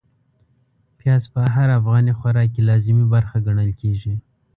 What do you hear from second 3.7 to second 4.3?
کېږي.